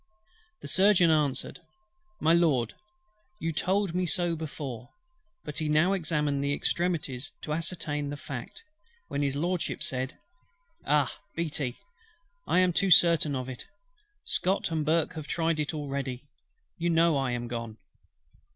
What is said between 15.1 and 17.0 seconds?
have tried it already. You